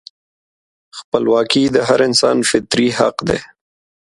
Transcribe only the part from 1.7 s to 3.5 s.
د هر انسان فطري حق دی.